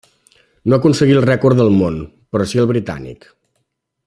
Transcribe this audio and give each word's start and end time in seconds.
No 0.71 0.79
aconseguí 0.79 1.13
el 1.17 1.21
rècord 1.27 1.61
del 1.61 1.71
món, 1.83 2.01
però 2.35 2.51
sí 2.53 2.65
el 2.65 2.71
britànic. 2.75 3.33